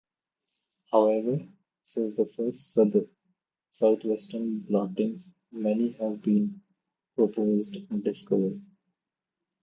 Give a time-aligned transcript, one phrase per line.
[0.91, 1.45] However,
[1.85, 2.73] since the first
[3.71, 6.59] southwestern blottings, many more have been
[7.15, 8.59] proposed and discovered.